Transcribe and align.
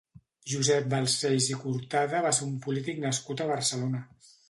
Josep 0.53 0.87
Balcells 0.93 1.51
i 1.53 1.59
Cortada 1.65 2.25
va 2.29 2.35
ser 2.41 2.51
un 2.51 2.59
polític 2.67 3.07
nascut 3.07 3.45
a 3.49 3.53
Barcelona. 3.57 4.07